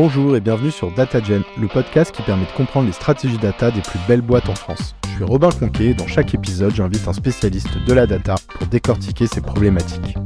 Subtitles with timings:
[0.00, 3.80] Bonjour et bienvenue sur DataGen, le podcast qui permet de comprendre les stratégies data des
[3.80, 4.94] plus belles boîtes en France.
[5.02, 8.68] Je suis Robin Conquet et dans chaque épisode, j'invite un spécialiste de la data pour
[8.68, 10.16] décortiquer ces problématiques.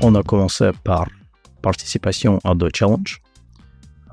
[0.00, 1.08] On a commencé par
[1.60, 3.20] participation à deux challenges.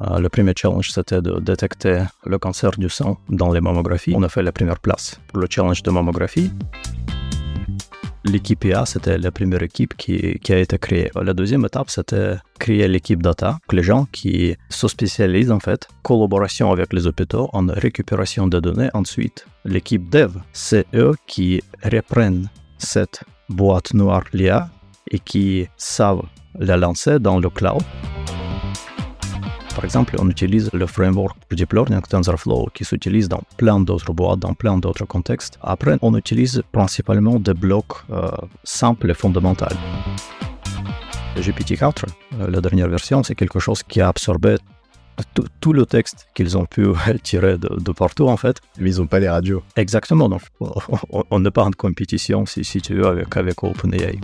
[0.01, 4.13] Euh, le premier challenge, c'était de détecter le cancer du sang dans les mammographies.
[4.15, 6.51] On a fait la première place pour le challenge de mammographie.
[8.29, 11.09] L'équipe IA, c'était la première équipe qui, a été créée.
[11.15, 16.69] La deuxième étape, c'était créer l'équipe data, les gens qui se spécialisent en fait, collaboration
[16.71, 18.89] avec les hôpitaux en récupération de données.
[18.93, 24.69] Ensuite, l'équipe dev, c'est eux qui reprennent cette boîte noire l'IA
[25.09, 26.23] et qui savent
[26.59, 27.81] la lancer dans le cloud.
[29.77, 34.11] Par exemple, on utilise le framework pour deep learning TensorFlow qui s'utilise dans plein d'autres
[34.11, 35.59] boîtes, dans plein d'autres contextes.
[35.61, 38.31] Après, on utilise principalement des blocs euh,
[38.63, 39.67] simples et fondamentaux.
[41.35, 42.05] Le GPT-4,
[42.39, 44.55] euh, la dernière version, c'est quelque chose qui a absorbé
[45.61, 46.87] tout, le texte qu'ils ont pu
[47.21, 48.57] tirer de, partout en fait.
[48.79, 49.61] Mais ils n'ont pas les radios.
[49.75, 50.41] Exactement, donc
[51.29, 54.19] on n'est pas en compétition si, si tu veux avec, avec OpenAI.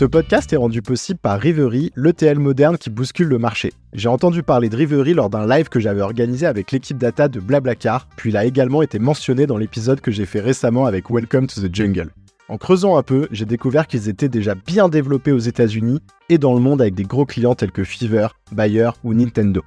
[0.00, 3.74] Ce podcast est rendu possible par Rivery, l'ETL moderne qui bouscule le marché.
[3.92, 7.38] J'ai entendu parler de Rivery lors d'un live que j'avais organisé avec l'équipe data de
[7.38, 11.48] Blablacar, puis il a également été mentionné dans l'épisode que j'ai fait récemment avec Welcome
[11.48, 12.08] to the Jungle.
[12.48, 16.54] En creusant un peu, j'ai découvert qu'ils étaient déjà bien développés aux États-Unis et dans
[16.54, 19.62] le monde avec des gros clients tels que Fever, Bayer ou Nintendo.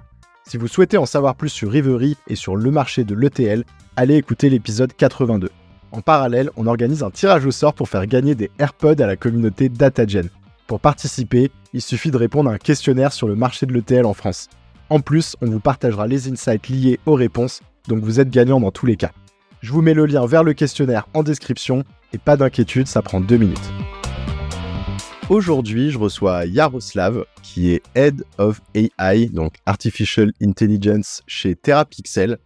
[0.48, 4.16] Si vous souhaitez en savoir plus sur Rivery et sur le marché de l'ETL, allez
[4.16, 5.52] écouter l'épisode 82.
[5.94, 9.16] En parallèle, on organise un tirage au sort pour faire gagner des AirPods à la
[9.16, 10.28] communauté DataGen.
[10.66, 14.16] Pour participer, il suffit de répondre à un questionnaire sur le marché de l'ETL en
[14.16, 14.50] France.
[14.90, 18.72] En plus, on vous partagera les insights liés aux réponses, donc vous êtes gagnant dans
[18.72, 19.12] tous les cas.
[19.62, 23.22] Je vous mets le lien vers le questionnaire en description, et pas d'inquiétude, ça prend
[23.22, 23.72] deux minutes.
[25.30, 32.40] Aujourd'hui, je reçois Yaroslav, qui est Head of AI, donc Artificial Intelligence chez Therapixel,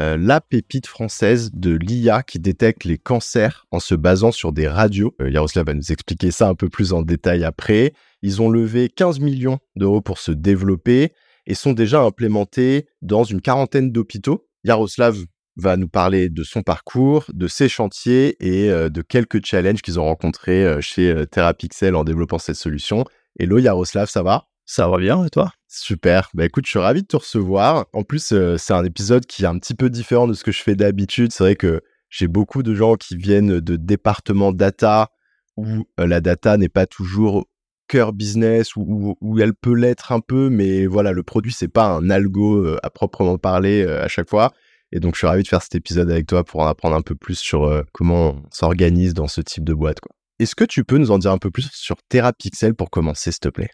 [0.00, 4.68] euh, la pépite française de l'IA qui détecte les cancers en se basant sur des
[4.68, 5.14] radios.
[5.20, 7.94] Euh, Yaroslav va nous expliquer ça un peu plus en détail après.
[8.22, 11.12] Ils ont levé 15 millions d'euros pour se développer
[11.46, 14.46] et sont déjà implémentés dans une quarantaine d'hôpitaux.
[14.62, 15.18] Yaroslav
[15.56, 19.98] va nous parler de son parcours, de ses chantiers et euh, de quelques challenges qu'ils
[19.98, 23.04] ont rencontrés chez Therapixel en développant cette solution.
[23.40, 24.46] Hello Yaroslav, ça va?
[24.70, 25.50] Ça va bien et toi?
[25.66, 26.28] Super.
[26.34, 27.86] Bah écoute, je suis ravi de te recevoir.
[27.94, 30.52] En plus, euh, c'est un épisode qui est un petit peu différent de ce que
[30.52, 31.32] je fais d'habitude.
[31.32, 31.80] C'est vrai que
[32.10, 35.10] j'ai beaucoup de gens qui viennent de départements data
[35.56, 37.46] où euh, la data n'est pas toujours
[37.88, 41.86] cœur business ou où, elle peut l'être un peu, mais voilà, le produit c'est pas
[41.86, 44.52] un algo euh, à proprement parler à chaque fois.
[44.92, 47.00] Et donc je suis ravi de faire cet épisode avec toi pour en apprendre un
[47.00, 49.98] peu plus sur comment on s'organise dans ce type de boîte.
[50.38, 53.40] Est-ce que tu peux nous en dire un peu plus sur TerraPixel pour commencer, s'il
[53.40, 53.70] te plaît?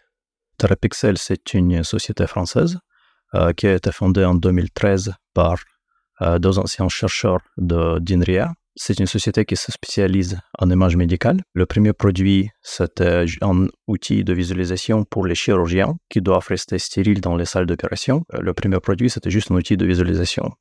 [0.57, 2.79] TerraPixel, c'est une société française
[3.33, 5.57] euh, qui a été fondée en 2013 par
[6.21, 8.53] euh, deux anciens chercheurs d'INRIA.
[8.77, 11.41] C'est une société qui se spécialise en images médicales.
[11.53, 17.21] Le premier produit, c'était un outil de visualisation pour les chirurgiens qui doivent rester stériles
[17.21, 18.25] dans les salles d'opération.
[18.33, 20.51] Euh, le premier produit, c'était juste un outil de visualisation.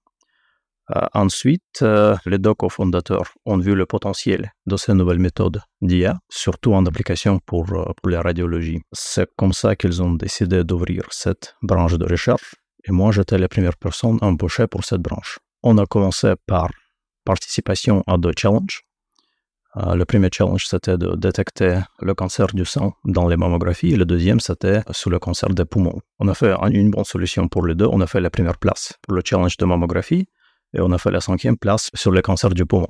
[0.90, 6.18] Euh, ensuite, euh, les deux cofondateurs ont vu le potentiel de ces nouvelles méthodes d'IA,
[6.28, 8.80] surtout en application pour, euh, pour la radiologie.
[8.92, 12.54] C'est comme ça qu'ils ont décidé d'ouvrir cette branche de recherche,
[12.86, 15.38] et moi j'étais la première personne embauchée pour cette branche.
[15.62, 16.68] On a commencé par
[17.24, 18.82] participation à deux challenges.
[19.76, 24.04] le premier challenge, c'était de détecter le cancer du sang dans les mammographies, et le
[24.04, 26.00] deuxième, c'était sur le cancer des poumons.
[26.20, 27.88] On a fait une bonne solution pour les deux.
[27.90, 30.28] On a fait la première place pour le challenge de mammographie,
[30.74, 32.88] et on a fait la cinquième place sur le cancer du poumon.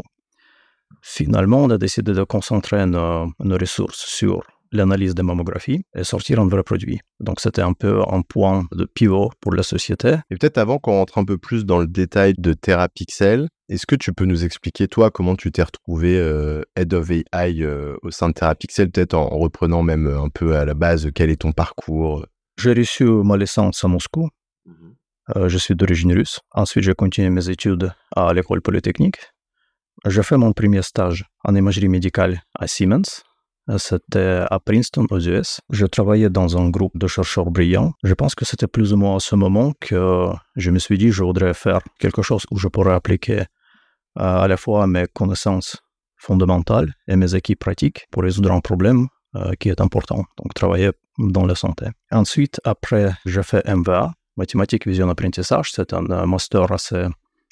[1.02, 6.48] Finalement, on a décidé de concentrer nos, ressources sur l'analyse de mammographie et sortir un
[6.48, 6.98] vrai produit.
[7.20, 10.16] Donc c'était un peu un point de pivot pour la société.
[10.30, 13.94] Et peut-être avant qu'on rentre un peu plus dans le détail de TerraPixel, est-ce que
[13.94, 18.10] tu peux nous expliquer toi comment tu t'es retrouvé euh, Head of AI euh, au
[18.10, 21.52] sein de TerraPixel, peut-être en, reprenant même un peu à la base quel est ton
[21.52, 22.26] parcours?
[22.58, 24.28] J'ai reçu ma licence à Moscou
[25.34, 26.40] je suis d'origine russe.
[26.52, 29.16] Ensuite, j'ai continué mes études à l'école polytechnique.
[30.06, 33.22] J'ai fait mon premier stage en imagerie médicale à Siemens.
[33.78, 35.60] C'était à Princeton, aux US.
[35.70, 37.92] Je travaillais dans un groupe de chercheurs brillants.
[38.02, 41.10] Je pense que c'était plus ou moins à ce moment que je me suis dit
[41.10, 43.44] je voudrais faire quelque chose où je pourrais appliquer euh,
[44.16, 45.78] à la fois mes connaissances
[46.18, 50.90] fondamentales et mes acquis pratiques pour résoudre un problème euh, qui est important, donc travailler
[51.18, 51.86] dans la santé.
[52.10, 55.72] Ensuite, après, j'ai fait MVA, mathématiques vision apprentissage.
[55.72, 57.06] C'est un euh, master assez,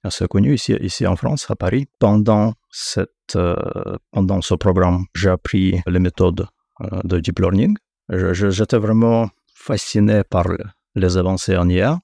[0.05, 1.87] assez connu ici, ici en France, à Paris.
[1.99, 6.47] Pendant, cette, euh, pendant ce programme, j'ai appris les méthodes
[6.81, 7.77] euh, de deep learning.
[8.09, 10.47] J'étais vraiment fasciné par
[10.95, 11.99] les avancées en IA.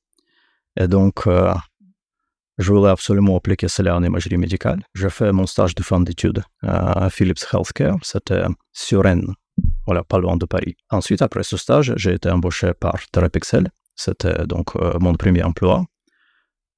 [0.77, 4.81] Et donc, je voulais absolument appliquer cela en imagerie médicale.
[4.95, 7.97] J'ai fait mon stage de fin d'études à Philips Healthcare.
[8.03, 9.35] C'était sur Rennes,
[9.87, 10.77] voilà, pas loin de Paris.
[10.91, 13.69] Ensuite, après ce stage, j'ai été embauché par Therapixel.
[13.99, 15.85] C'était donc euh, mon premier emploi.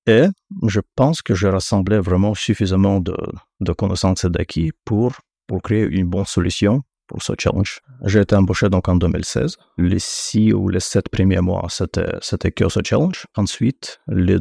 [0.06, 0.24] Et
[0.66, 5.12] je pense que j'ai rassemblé vraiment suffisamment de, connaissances et d'acquis pour,
[5.46, 7.80] pour créer une bonne solution pour ce challenge.
[8.06, 9.56] J'ai été embauché donc en 2016.
[9.76, 13.26] Les six ou les sept premiers mois, c'était, que ce challenge.
[13.36, 14.38] Ensuite, les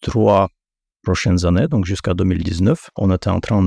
[0.00, 0.48] trois
[1.02, 3.62] prochaines années, donc jusqu'à 2019, on était en train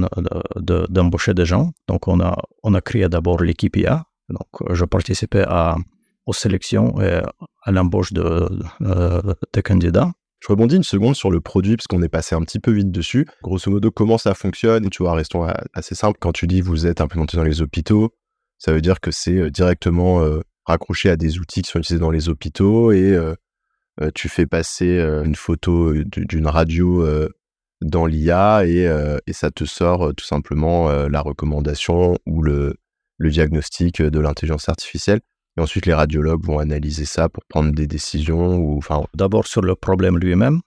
[0.55, 1.71] de, d'embaucher des gens.
[1.87, 4.05] Donc, on a, on a créé d'abord l'équipe IA.
[4.29, 5.75] Donc, je participais à,
[6.25, 7.21] aux sélections et
[7.63, 8.47] à l'embauche de,
[9.53, 10.11] des candidats.
[10.45, 12.91] Je rebondis une seconde sur le produit, parce qu'on est passé un petit peu vite
[12.91, 13.25] dessus.
[13.41, 14.89] Grosso modo, comment ça fonctionne?
[14.91, 16.19] Tu vois, restons assez simple.
[16.19, 18.13] Quand tu dis vous êtes implémenté dans les hôpitaux,
[18.59, 21.99] ça veut dire que c'est euh, directement euh, raccroché à des outils qui sont utilisés
[21.99, 23.35] dans les hôpitaux et euh,
[24.13, 27.07] tu fais passer une photo d'une radio
[27.81, 28.89] dans l'IA et,
[29.31, 32.75] ça te sort tout simplement la recommandation ou le
[33.21, 35.21] diagnostic de l'intelligence artificielle.
[35.57, 38.57] Et ensuite, les radiologues vont analyser ça pour prendre des décisions.
[38.57, 38.81] Ou.
[39.13, 40.59] D'abord sur le problème lui-même.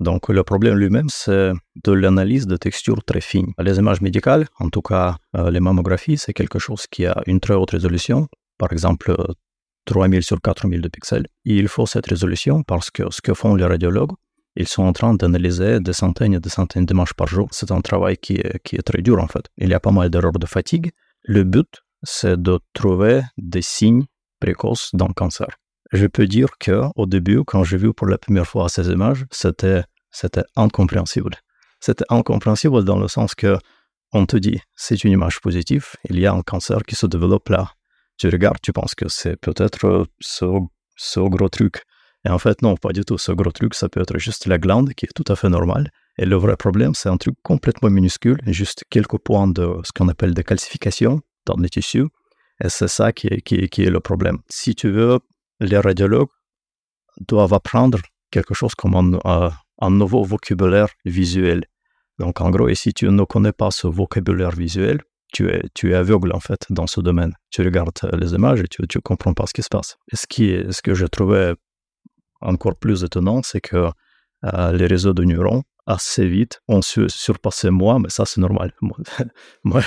[0.00, 1.52] Donc le problème lui-même, c'est
[1.84, 3.52] de l'analyse de textures très fines.
[3.58, 7.54] Les images médicales, en tout cas les mammographies, c'est quelque chose qui a une très
[7.54, 8.26] haute résolution,
[8.58, 9.14] par exemple
[9.84, 11.26] 3000 sur 4000 de pixels.
[11.44, 14.12] Il faut cette résolution parce que ce que font les radiologues,
[14.56, 17.48] ils sont en train d'analyser des centaines et des centaines d'images par jour.
[17.52, 19.46] C'est un travail qui qui est très dur en fait.
[19.58, 20.90] Il y a pas mal d'erreurs de fatigue.
[21.22, 24.04] Le but, c'est de trouver des signes
[24.92, 25.48] dans le cancer.
[25.92, 29.24] Je peux dire que au début, quand j'ai vu pour la première fois ces images,
[29.30, 31.34] c'était c'était incompréhensible.
[31.80, 33.58] C'était incompréhensible dans le sens que
[34.12, 37.48] on te dit c'est une image positive, il y a un cancer qui se développe
[37.48, 37.72] là.
[38.16, 40.46] Tu regardes, tu penses que c'est peut-être ce,
[40.96, 41.82] ce gros truc.
[42.24, 43.18] Et en fait, non, pas du tout.
[43.18, 45.90] Ce gros truc, ça peut être juste la glande qui est tout à fait normale.
[46.16, 50.08] Et le vrai problème, c'est un truc complètement minuscule, juste quelques points de ce qu'on
[50.08, 52.06] appelle de calcification dans les tissus
[52.62, 54.38] et c'est ça qui est, qui, est, le problème.
[54.48, 55.18] Si tu veux,
[55.60, 56.28] les radiologues
[57.26, 57.98] doivent apprendre
[58.30, 61.64] quelque chose comme un, euh, un nouveau vocabulaire visuel.
[62.18, 65.02] Donc en gros, et si tu ne connais pas ce vocabulaire visuel,
[65.32, 67.34] tu es, tu es aveugle en fait dans ce domaine.
[67.50, 69.96] Tu regardes les images et tu ne comprends pas ce qui se passe.
[70.12, 71.54] Ce, qui ce que j'ai trouvé
[72.40, 73.90] encore plus étonnant, c'est que
[74.44, 76.60] euh, les réseaux de neurones assez vite.
[76.68, 78.72] On se surpassait moi, mais ça, c'est normal.
[79.64, 79.82] moi,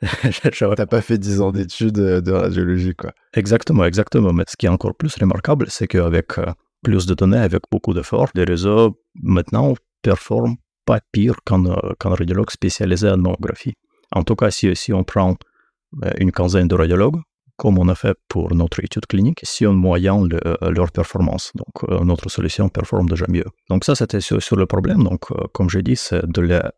[0.76, 3.12] T'as pas fait 10 ans d'études euh, de radiologie, quoi.
[3.34, 4.32] Exactement, exactement.
[4.32, 6.52] Mais ce qui est encore plus remarquable, c'est qu'avec euh,
[6.82, 12.50] plus de données, avec beaucoup d'efforts, les réseaux, maintenant, performent pas pire qu'un euh, radiologue
[12.50, 13.74] spécialisé en mammographie.
[14.10, 15.36] En tout cas, si, si on prend
[16.18, 17.20] une quinzaine de radiologues,
[17.62, 20.28] comme on a fait pour notre étude clinique, si on moyenne
[20.78, 21.52] leur performance.
[21.54, 23.44] Donc, euh, notre solution performe déjà mieux.
[23.70, 25.04] Donc, ça, c'était sur, le problème.
[25.04, 26.72] Donc, euh, comme j'ai dit, c'est de la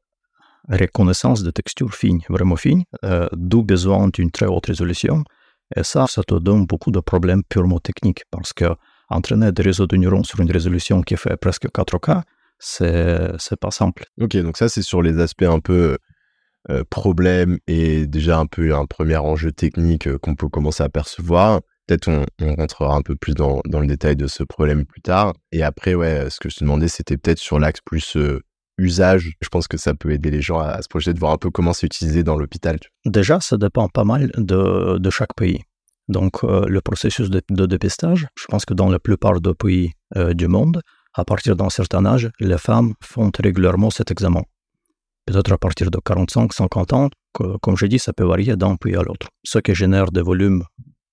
[0.69, 5.25] reconnaissance de textures fines, vraiment fines, euh, d'où besoin d'une très haute résolution.
[5.75, 8.67] Et ça, ça te donne beaucoup de problèmes purement techniques parce que
[9.09, 12.23] entraîner des réseaux de neurones sur une résolution qui fait presque 4K,
[12.59, 14.05] c'est, pas simple.
[14.21, 15.97] Ok, donc ça, c'est sur les aspects un peu euh,
[16.91, 21.61] problème et déjà un peu un premier enjeu technique euh, qu'on peut commencer à percevoir.
[21.87, 25.35] Peut-être on, rentrera un peu plus dans, le détail de ce problème plus tard.
[25.53, 28.41] Et après, ouais, ce que je te demandais, c'était peut-être sur l'axe plus euh,
[28.79, 29.33] usage.
[29.43, 31.51] Je pense que ça peut aider les gens à, se projeter, de voir un peu
[31.51, 32.79] comment c'est utilisé dans l'hôpital.
[33.05, 35.61] Déjà, ça dépend pas mal de, chaque pays.
[36.09, 39.93] Donc, le processus de, dépistage, je pense que dans la plupart des pays
[40.33, 40.81] du monde,
[41.13, 44.43] à partir d'un certain âge, les femmes font régulièrement cet examen
[45.27, 48.97] peut-être à partir de 45, 50 ans, comme je dis, ça peut varier d'un pays
[48.97, 49.29] à l'autre.
[49.45, 50.65] Ce qui génère des volumes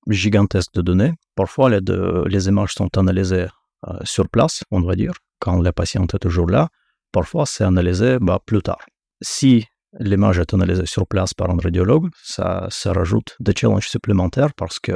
[0.07, 1.13] gigantesques de données.
[1.35, 3.47] Parfois, les, images sont analysées
[3.87, 6.69] euh, sur place, on va dire, quand le patient est toujours là.
[7.11, 8.83] Parfois, c'est analysé bah, plus tard.
[9.21, 9.65] Si
[9.99, 14.93] l'image est analysée sur place par un radiologue, ça rajoute des challenges supplémentaires parce que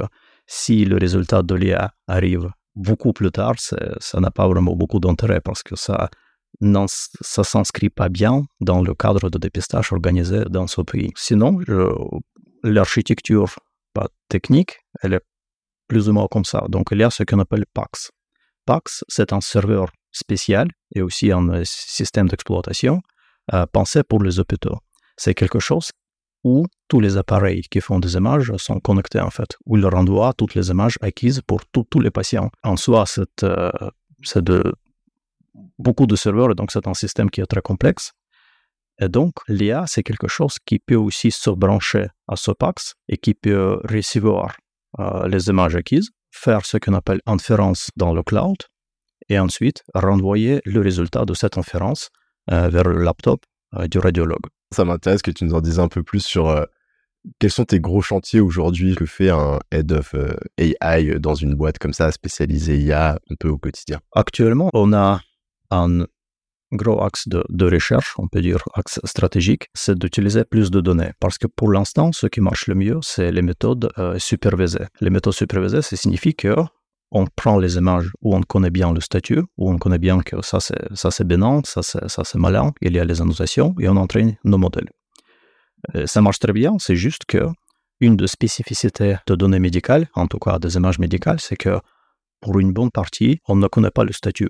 [0.47, 5.41] si le résultat de l'IA arrive beaucoup plus tard, ça n'a pas vraiment beaucoup d'intérêt
[5.41, 6.09] parce que ça
[6.61, 11.11] non, ça s'inscrit pas bien dans le cadre de dépistage organisé dans ce pays.
[11.15, 11.59] Sinon,
[12.63, 13.55] l'architecture
[14.29, 15.21] technique, elle est
[15.87, 16.65] plus ou moins comme ça.
[16.69, 18.11] Donc, il y a ce qu'on appelle PAX.
[18.65, 23.01] PAX, c'est un serveur spécial et aussi un euh, système d'exploitation
[23.53, 24.77] euh, pensé pour les hôpitaux.
[25.17, 25.91] C'est quelque chose
[26.43, 30.33] où tous les appareils qui font des images sont connectés en fait, où il renvoie
[30.33, 32.49] toutes les images acquises pour tous les patients.
[32.63, 33.71] En soi, c'est euh,
[34.35, 34.73] de
[35.77, 38.11] beaucoup de serveurs, et donc c'est un système qui est très complexe.
[38.99, 43.17] Et donc, l'IA, c'est quelque chose qui peut aussi se brancher à ce PAX et
[43.17, 44.55] qui peut recevoir
[44.99, 48.57] euh, les images acquises, faire ce qu'on appelle inférence dans le cloud
[49.27, 52.09] et ensuite renvoyer le résultat de cette inférence
[52.51, 53.43] euh, vers le laptop
[53.75, 54.45] euh, du radiologue.
[54.73, 56.65] Ça m'intéresse que tu nous en dises un peu plus sur
[57.39, 60.15] quels sont tes gros chantiers aujourd'hui que fait un head of
[60.57, 63.99] AI dans une boîte comme ça spécialisée IA un peu au quotidien?
[64.13, 65.21] Actuellement, on a
[65.83, 66.05] un
[66.71, 71.11] gros axe de, recherche, on peut dire axe stratégique, c'est d'utiliser plus de données.
[71.19, 74.85] Parce que pour l'instant, ce qui marche le mieux, c'est les méthodes euh, supervisées.
[75.01, 76.55] Les méthodes supervisées, ça signifie que
[77.11, 80.41] on prend les images où on connaît bien le statut, où on connaît bien que
[80.41, 83.75] ça c'est, ça c'est bénin, ça c'est, ça c'est malin, il y a les annotations,
[83.79, 84.89] et on entraîne nos modèles.
[85.95, 87.47] Euh, ça marche très bien, c'est juste que
[88.01, 91.79] une des spécificités de données médicales, en tout cas des images médicales, c'est que
[92.41, 94.49] pour une bonne partie, on ne connaît pas le statut.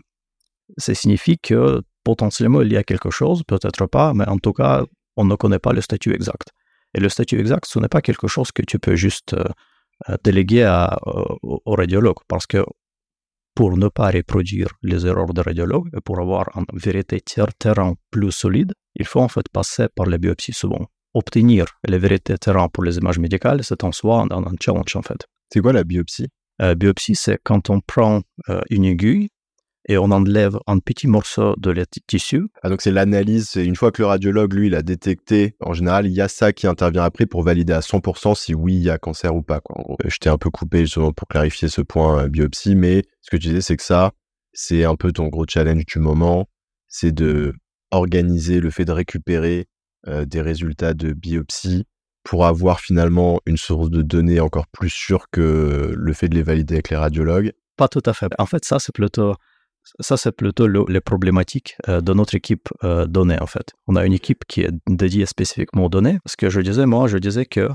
[0.77, 4.85] Ça signifie que potentiellement il y a quelque chose, peut-être pas, mais en tout cas,
[5.17, 6.49] on ne connaît pas le statut exact.
[6.93, 9.43] Et le statut exact, ce n'est pas quelque chose que tu peux juste euh,
[10.09, 12.63] euh, déléguer à, au, radiologue, parce que
[13.53, 17.21] pour ne pas reproduire les erreurs de radiologue et pour avoir une vérité
[17.59, 20.85] terrain plus solide, il faut en fait passer par les biopsies souvent.
[21.13, 25.01] Obtenir les vérités terrain pour les images médicales, c'est en soi un, un challenge en
[25.01, 25.25] fait.
[25.51, 26.27] C'est quoi la biopsie?
[26.61, 28.21] Euh, Biopsie, c'est quand on prend
[28.69, 29.27] une aiguille
[29.87, 31.73] et on enlève un petit morceau de
[32.07, 32.47] tissu.
[32.63, 35.73] Ah, donc c'est l'analyse, c'est une fois que le radiologue, lui, il a détecté, en
[35.73, 38.83] général, il y a ça qui intervient après pour valider à 100% si oui, il
[38.83, 39.59] y a cancer ou pas.
[39.59, 39.97] Quoi.
[40.05, 43.37] je t'ai un peu coupé justement pour clarifier ce point euh, biopsie, mais ce que
[43.37, 44.11] tu disais, c'est que ça,
[44.53, 46.47] c'est un peu ton gros challenge du moment,
[46.87, 47.53] c'est de
[47.91, 49.67] organiser le fait de récupérer
[50.07, 51.85] euh, des résultats de biopsie
[52.23, 56.41] pour avoir finalement une source de données encore plus sûre que le fait de les
[56.41, 57.53] valider avec les radiologues.
[57.77, 58.27] Pas tout à fait.
[58.39, 59.35] En fait, ça, c'est plutôt
[59.99, 63.73] ça, c'est plutôt les problématiques euh, de notre équipe euh, donnée, en fait.
[63.87, 66.17] On a une équipe qui est dédiée spécifiquement aux données.
[66.25, 67.69] Ce que je disais, moi, je disais que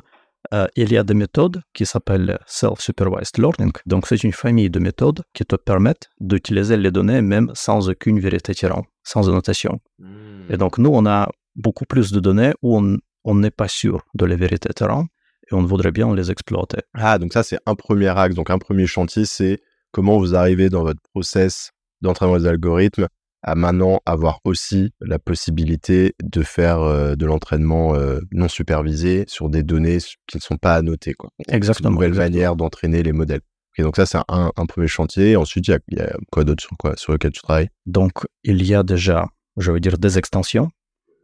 [0.55, 3.73] euh, il y a des méthodes qui s'appellent self-supervised learning.
[3.87, 8.19] Donc, c'est une famille de méthodes qui te permettent d'utiliser les données même sans aucune
[8.19, 9.81] vérité tirante, sans annotation.
[10.49, 12.81] Et donc, nous, on a beaucoup plus de données où
[13.25, 15.07] on n'est pas sûr de la vérité terrain
[15.51, 16.79] et on voudrait bien les exploiter.
[16.95, 18.35] Ah, donc ça, c'est un premier axe.
[18.35, 19.61] Donc, un premier chantier, c'est
[19.93, 21.71] comment vous arrivez dans votre process
[22.03, 23.09] d'entraînement des algorithmes
[23.43, 29.49] à maintenant avoir aussi la possibilité de faire euh, de l'entraînement euh, non supervisé sur
[29.49, 31.15] des données qui ne sont pas annotées.
[31.15, 31.31] Quoi.
[31.49, 31.91] Exactement.
[31.91, 33.41] Une nouvelle manière d'entraîner les modèles.
[33.79, 35.37] Et donc ça, c'est un, premier chantier.
[35.37, 37.69] Ensuite, il y, a, quoi d'autre sur, quoi, sur lequel tu travailles?
[37.87, 38.13] Donc,
[38.45, 39.27] il y a déjà,
[39.57, 40.71] je veux dire, des extensions,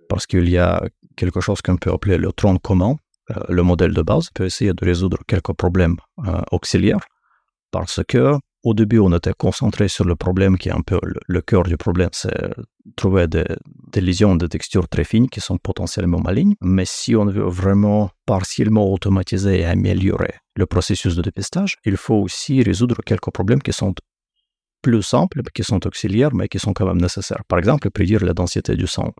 [0.08, 0.82] parce qu'il y a
[1.16, 2.96] quelque chose qu'on peut appeler le tronc commun,
[3.30, 5.96] euh, le modèle de base, peut essayer de résoudre quelques problèmes
[6.50, 7.00] auxiliaires,
[7.78, 11.40] parce que au début, on était concentré sur le problème qui est un peu le,
[11.40, 12.34] cœur du problème, c'est
[12.96, 13.44] trouver des,
[13.94, 16.56] lésions de texture très fines qui sont potentiellement malignes.
[16.60, 22.16] Mais si on veut vraiment partiellement automatiser et améliorer le processus de dépistage, il faut
[22.16, 23.94] aussi résoudre quelques problèmes qui sont
[24.82, 27.44] plus simples, qui sont auxiliaires, mais qui sont quand même nécessaires.
[27.46, 29.12] Par exemple, prédire la densité du sang,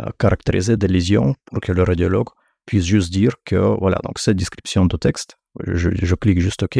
[0.00, 2.28] euh, caractériser des lésions pour que le radiologue
[2.66, 6.78] puisse juste dire que, voilà, donc cette description de texte, je, je clique juste OK,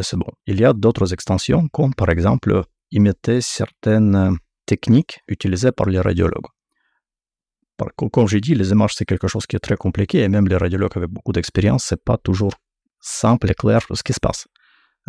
[0.00, 0.30] c'est bon.
[0.46, 6.48] Il y a d'autres extensions, comme par exemple imiter certaines techniques utilisées par les radiologues.
[7.96, 10.56] Comme j'ai dit, les images, c'est quelque chose qui est très compliqué, et même les
[10.56, 12.52] radiologues avec beaucoup d'expérience, c'est pas toujours
[13.00, 14.46] simple et clair ce qui se passe.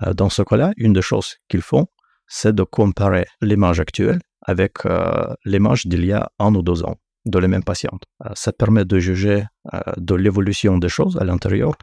[0.01, 1.85] Euh, dans ce cas-là, une des choses qu'ils font,
[2.27, 6.97] c'est de comparer l'image actuelle avec euh, l'image d'il y a un ou deux ans
[7.25, 8.03] de la même patiente.
[8.25, 9.45] Euh, ça permet de juger
[9.97, 11.73] de l'évolution des choses à l'intérieur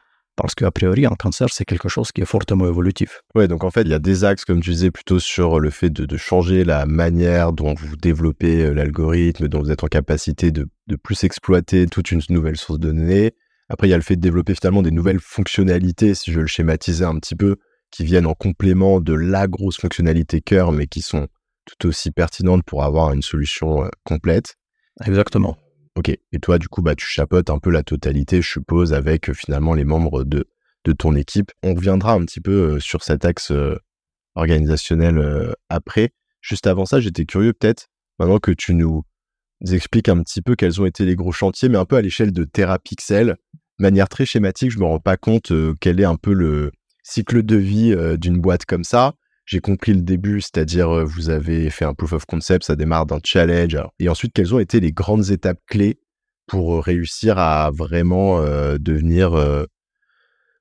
[0.42, 3.22] parce qu'a priori, un cancer, c'est quelque chose qui est fortement évolutif.
[3.34, 5.70] Ouais, donc en fait, il y a des axes, comme tu disais, plutôt sur le
[5.70, 10.50] fait de, changer la manière dont vous développez euh, l'algorithme, dont vous êtes en capacité
[10.50, 10.68] de,
[11.02, 13.32] plus exploiter toute une nouvelle source de données.
[13.68, 16.42] Après, il y a le fait de développer finalement des nouvelles fonctionnalités, si je veux
[16.42, 17.56] le schématiser un petit peu,
[17.90, 21.28] qui viennent en complément de la grosse fonctionnalité cœur, mais qui sont
[21.66, 24.56] tout aussi pertinentes pour avoir une solution euh, complète.
[25.04, 25.56] Exactement.
[25.96, 26.08] Ok.
[26.08, 29.34] Et toi, du coup, bah, tu chapotes un peu la totalité, je suppose, avec euh,
[29.34, 30.48] finalement les membres de,
[30.84, 31.50] de ton équipe.
[31.62, 33.76] On reviendra un petit peu euh, sur cet axe euh,
[34.36, 36.10] organisationnel après.
[36.40, 39.02] Juste avant ça, j'étais curieux peut-être, maintenant que tu nous
[39.68, 42.32] expliques un petit peu quels ont été les gros chantiers, mais un peu à l'échelle
[42.32, 43.36] de Terapixel.
[43.78, 46.70] De manière très schématique, je me rends pas compte quel est un peu le
[47.02, 49.14] cycle de vie d'une boîte comme ça
[49.50, 53.04] j'ai compris le début, c'est-à-dire euh, vous avez fait un proof of concept, ça démarre
[53.04, 53.76] d'un challenge.
[53.98, 55.98] et ensuite, quelles ont été les grandes étapes clés
[56.46, 59.32] pour euh, réussir à vraiment euh, devenir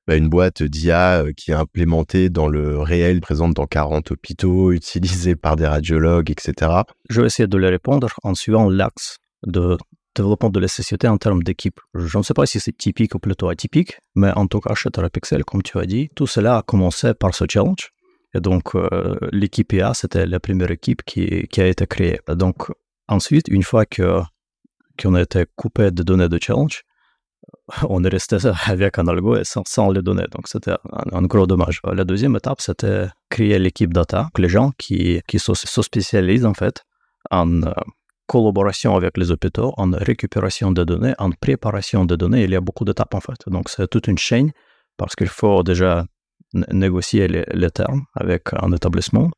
[0.07, 5.35] bah, une boîte d'IA qui est implémentée dans le réel, présente dans 40 hôpitaux, utilisée
[5.35, 6.71] par des radiologues, etc.
[7.11, 9.77] Je vais essayer de les répondre en suivant l'axe de
[10.15, 11.79] développement de la société en termes d'équipe.
[11.93, 14.89] Je ne sais pas si c'est typique ou plutôt atypique, mais en tout cas chez
[14.89, 17.91] Terapixel, comme tu as dit, tout cela a commencé par ce challenge
[18.33, 22.19] Et donc, euh, l'équipe IA, c'était la première équipe qui, a été créée.
[22.27, 22.71] Donc,
[23.07, 24.21] ensuite, une fois que
[25.01, 26.83] qu'on a été coupé de données de challenge,
[27.89, 30.27] on est resté avec un algo et sans, sans les données.
[30.31, 30.75] Donc, c'était
[31.11, 31.81] un, gros dommage.
[31.91, 36.53] La deuxième étape, c'était créer l'équipe data, les gens qui, qui se, se spécialisent en
[36.53, 36.83] fait
[37.31, 37.71] en euh,
[38.27, 42.43] collaboration avec les hôpitaux, en récupération de données, en préparation de données.
[42.43, 43.41] Il y a beaucoup d'étapes en fait.
[43.47, 44.51] Donc, c'est toute une chaîne
[44.97, 46.05] parce qu'il faut déjà
[46.53, 49.29] négocier les, termes avec un établissement.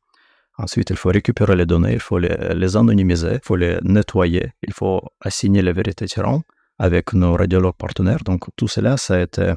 [0.58, 4.72] Ensuite, il faut récupérer les données, il faut les, anonymiser, il faut les nettoyer, il
[4.72, 6.42] faut assigner les vérités tyran
[6.78, 8.22] avec nos radiologues partenaires.
[8.24, 9.54] Donc, tout cela, ça a été.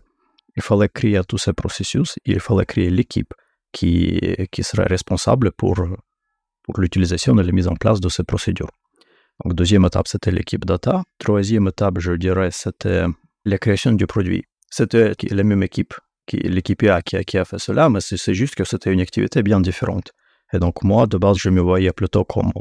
[0.55, 3.33] Il fallait créer tous ces processus, il fallait créer l'équipe
[3.73, 4.19] qui,
[4.51, 5.75] qui serait responsable pour,
[6.63, 8.71] pour l'utilisation et la mise en place de ces procédures.
[9.43, 11.03] Donc, deuxième étape, c'était l'équipe data.
[11.19, 13.03] Troisième étape, je dirais, c'était
[13.43, 14.45] la création du produit.
[14.69, 15.93] C'était la même équipe
[16.33, 20.11] l'équipe A qui a, fait cela, mais c'est juste que c'était une activité bien différente.
[20.53, 22.51] Et donc moi, de base, je me voyais plutôt comme,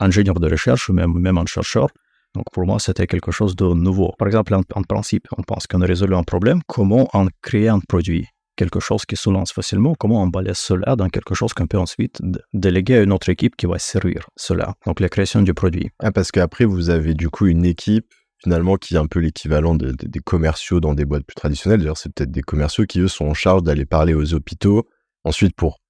[0.00, 1.88] ingénieur de recherche même, même un chercheur.
[2.34, 4.12] Donc pour moi, c'était quelque chose de nouveau.
[4.18, 6.60] Par exemple, en, principe, on pense qu'on a résolu un problème.
[6.66, 8.26] Comment en créer un produit?
[8.56, 12.20] Quelque chose qui se lance facilement, comment emballer cela dans quelque chose qu'on peut ensuite
[12.52, 14.74] déléguer à une autre équipe qui va servir cela?
[14.86, 15.90] Donc la création du produit.
[15.98, 19.74] Ah, parce qu'après, vous avez du coup une équipe finalement qui est un peu l'équivalent
[19.74, 21.80] de, de, des commerciaux dans des boîtes plus traditionnelles.
[21.80, 24.88] D'ailleurs, c'est peut-être des commerciaux qui, eux, sont en charge d'aller parler aux hôpitaux,
[25.24, 25.80] ensuite pour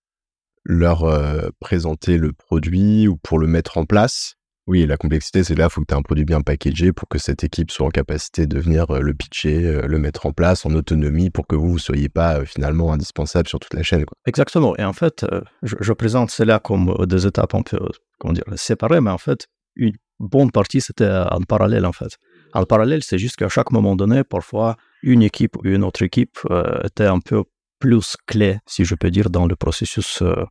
[0.65, 4.35] leur euh, présenter le produit ou pour le mettre en place.
[4.69, 7.09] Oui, la complexité, c'est là, il faut que tu aies un produit bien packagé pour
[7.09, 10.33] que cette équipe soit en capacité de venir euh, le pitcher, euh, le mettre en
[10.33, 14.05] place en autonomie pour que vous ne soyez pas finalement indispensable sur toute la chaîne.
[14.05, 14.17] Quoi.
[14.25, 14.77] Exactement.
[14.77, 15.27] Et en fait,
[15.63, 17.81] je, je présente cela comme des étapes un peu,
[18.21, 22.17] comment dire, séparées, mais en fait, une bonne partie, c'était en parallèle, en fait.
[22.55, 26.39] En parallèle, c'est juste qu'à chaque moment donné, parfois, une équipe ou une autre équipe
[26.51, 27.45] euh, était un peu
[27.79, 30.45] plus clé, si je peux dire, dans le processus euh,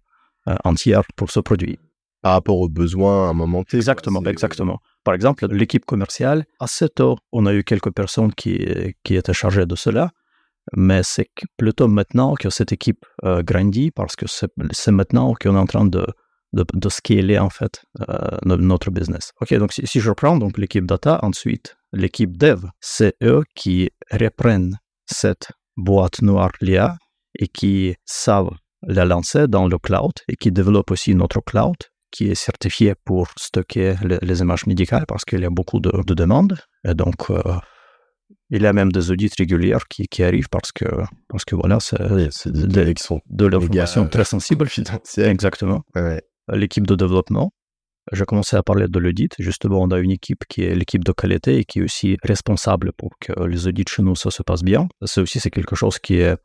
[0.64, 1.80] entier pour ce produit.
[2.22, 3.78] Par rapport aux besoins à un moment T.
[3.78, 4.80] Exactement, exactement.
[5.04, 8.64] Par exemple, l'équipe commerciale, assez tôt, on a eu quelques personnes qui,
[9.04, 10.12] qui étaient chargées de cela,
[10.76, 15.60] mais c'est plutôt maintenant que cette équipe euh, grandit parce que c'est maintenant qu'on est
[15.60, 16.06] en train de,
[16.54, 19.32] de, de scaler en fait euh, notre business.
[19.42, 23.90] Ok, donc si, si je reprends donc l'équipe data, ensuite l'équipe dev, c'est eux qui
[24.12, 26.98] reprennent cette boîte noire l'IA
[27.38, 31.78] et qui savent la lancer dans le cloud et qui développent aussi notre cloud
[32.12, 35.92] qui est certifié pour stocker les, les images médicales parce qu'il y a beaucoup de,
[36.06, 36.58] de demandes.
[36.86, 37.42] Et donc, euh,
[38.50, 40.86] il y a même des audits réguliers qui, qui arrivent parce que,
[41.30, 42.66] parce que voilà, c'est oui, de,
[43.30, 44.68] de, l'information très sensible.
[45.18, 45.84] Exactement.
[45.96, 46.22] Ouais.
[46.50, 47.54] L'équipe de développement,
[48.12, 49.34] j'ai commencé à parler de l'audit.
[49.40, 52.92] Justement, on a une équipe qui est l'équipe de qualité et qui est aussi responsable
[52.94, 54.88] pour que les audits chez nous, ça se passe bien.
[55.04, 56.36] Ça aussi, c'est quelque chose qui est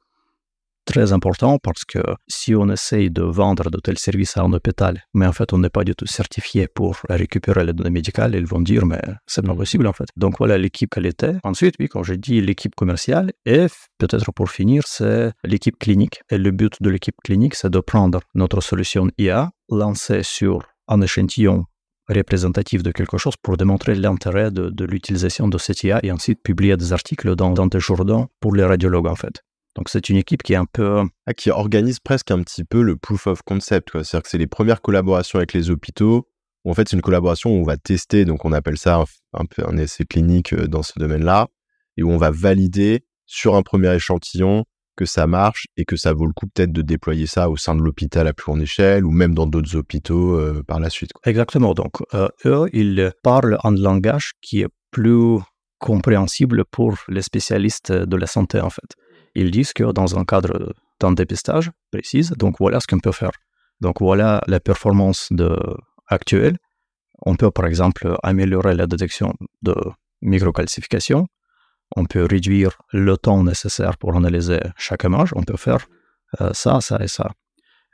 [0.87, 5.03] très important parce que si on essaye de vendre de tels services à un hôpital,
[5.13, 8.47] mais en fait on n'est pas du tout certifié pour récupérer les données médicales, ils
[8.47, 10.09] vont dire mais c'est pas possible en fait.
[10.17, 11.33] Donc voilà l'équipe qualité.
[11.43, 13.67] Ensuite, oui, quand je dis l'équipe commerciale, et
[13.99, 16.21] peut-être pour finir, c'est l'équipe clinique.
[16.31, 21.01] Et le but de l'équipe clinique, c'est de prendre notre solution IA, lancer sur un
[21.01, 21.67] échantillon
[22.09, 26.77] représentatif de quelque chose pour démontrer l'intérêt de, l'utilisation de cette IA et ensuite publier
[26.77, 29.43] des articles dans, des journaux pour les radiologues en fait.
[29.75, 31.03] Donc c'est une équipe qui est un peu...
[31.27, 33.91] Ah, qui organise presque un petit peu le proof of concept.
[33.93, 36.29] C'est-à-dire que c'est les premières collaborations avec les hôpitaux.
[36.65, 39.45] En fait, c'est une collaboration où on va tester, donc on appelle ça un, un
[39.45, 41.49] peu un essai clinique dans ce domaine-là,
[41.97, 44.65] et où on va valider sur un premier échantillon
[44.97, 47.75] que ça marche et que ça vaut le coup peut-être de déployer ça au sein
[47.75, 51.11] de l'hôpital à plus grande échelle ou même dans d'autres hôpitaux euh, par la suite.
[51.25, 51.75] Exactement.
[51.75, 55.39] Donc, euh, eux, ils parlent un langage qui est plus
[55.79, 58.95] compréhensible pour les spécialistes de la santé, en fait
[59.37, 63.33] ils disent que dans un cadre d'un dépistage précis, donc voilà ce qu'on peut faire.
[63.81, 65.55] Donc voilà la performance de,
[66.09, 66.57] actuelle.
[67.21, 69.75] On peut par exemple améliorer la détection de
[70.23, 71.27] microcalcification.
[71.95, 75.31] On peut réduire le temps nécessaire pour analyser chaque image.
[75.37, 75.87] On peut faire
[76.41, 77.31] euh, ça, ça et ça.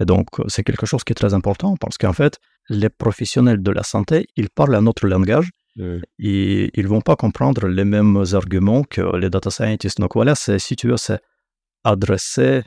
[0.01, 3.71] Et donc c'est quelque chose qui est très important parce qu'en fait, les professionnels de
[3.71, 6.01] la santé, ils parlent un autre langage Oui.
[6.19, 10.01] et ils vont pas comprendre les mêmes arguments que les data scientists.
[10.01, 11.21] Donc voilà, c'est, si tu veux, c'est
[11.85, 12.63] adresser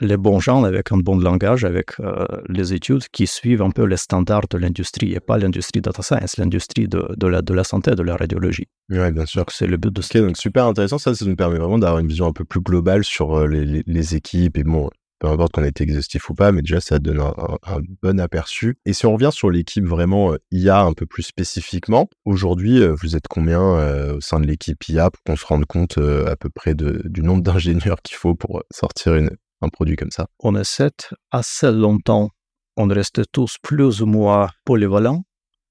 [0.00, 3.84] les bons gens avec un bon langage, avec euh, les études qui suivent un peu
[3.84, 7.64] les standards de l'industrie et pas l'industrie data science, l'industrie de, de, la, de la
[7.64, 8.66] santé, de la radiologie.
[8.88, 9.44] Oui, bien sûr.
[9.50, 10.98] C'est le but de Ok, donc super intéressant.
[10.98, 13.64] Ça, ça nous permet vraiment d'avoir une vision un peu plus globale sur euh, les,
[13.64, 16.80] les, les équipes et bon, peu importe qu'on ait été exhaustif ou pas, mais déjà
[16.80, 18.78] ça donne un, un, un bon aperçu.
[18.86, 22.94] Et si on revient sur l'équipe vraiment euh, IA un peu plus spécifiquement, aujourd'hui euh,
[23.00, 26.36] vous êtes combien euh, au sein de l'équipe IA pour qu'on se rende compte à
[26.36, 29.30] peu près de, du nombre d'ingénieurs qu'il faut pour sortir une,
[29.62, 30.90] un produit comme ça On essaie
[31.30, 32.30] assez longtemps.
[32.76, 35.24] On restait tous plus ou moins polyvalents,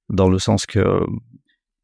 [0.10, 1.06] dans le sens que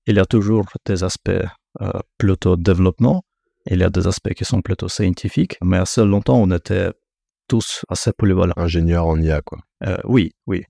[0.07, 1.45] il y a toujours des aspects
[1.81, 3.23] euh, plutôt développement,
[3.67, 6.91] il y a des aspects qui sont plutôt scientifiques, mais assez longtemps, on était
[7.47, 8.53] tous assez polyvalents.
[8.57, 9.59] Ingénieurs en IA, quoi.
[9.83, 10.63] Euh, oui, oui.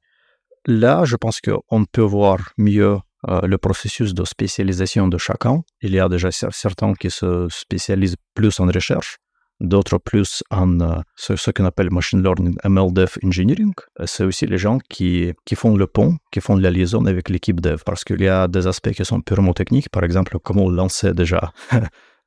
[0.66, 5.62] Là, je pense qu'on peut voir mieux euh, le processus de spécialisation de chacun.
[5.82, 9.18] Il y a déjà certains qui se spécialisent plus en recherche,
[9.60, 13.74] d'autres plus en euh, ce, qu'on appelle machine learning, ML dev engineering.
[14.06, 17.62] C'est aussi les gens qui, qui font le pont, qui font la liaison avec l'équipe
[17.62, 21.14] dev, parce qu'il y a des aspects qui sont purement techniques, par exemple, comment lancer
[21.14, 21.52] déjà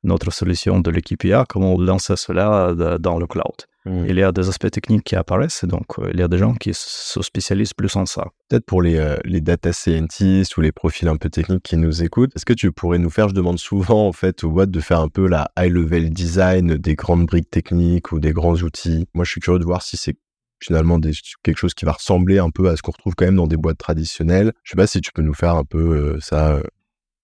[0.03, 3.65] notre solution de l'équipe IA, comment lancer cela euh, dans le cloud.
[3.85, 4.05] Hmm.
[4.07, 6.53] Il y a des aspects techniques qui apparaissent, donc euh, il y a des gens
[6.53, 8.27] qui se spécialisent plus en ça.
[8.47, 12.03] Peut-être pour les, euh, les data scientists ou les profils un peu techniques qui nous
[12.03, 14.79] écoutent, est-ce que tu pourrais nous faire, je demande souvent en fait au Watt de
[14.79, 19.07] faire un peu la high-level design des grandes briques techniques ou des grands outils?
[19.13, 20.17] Moi je suis curieux de voir si c'est
[20.61, 21.11] finalement des,
[21.43, 23.55] quelque chose qui va ressembler un peu à ce qu'on retrouve quand même dans des
[23.55, 24.51] boîtes traditionnelles.
[24.63, 26.59] Je sais pas si tu peux nous faire un peu ça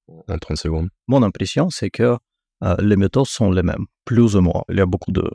[0.07, 0.89] en 30 secondes.
[1.07, 2.15] Mon impression, c'est que
[2.63, 4.63] euh, les méthodes sont les mêmes, plus ou moins.
[4.69, 5.29] Il y a beaucoup de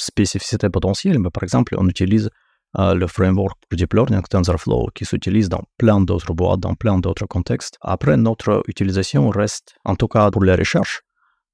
[0.00, 2.30] spécificités potentielles, mais par exemple, on utilise
[2.78, 6.98] euh, le framework pour deep learning TensorFlow qui s'utilise dans plein d'autres boîtes, dans plein
[6.98, 7.78] d'autres contextes.
[7.80, 11.00] Après, notre utilisation reste, en tout cas pour les recherches,